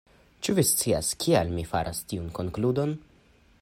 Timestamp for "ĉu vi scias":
0.45-1.11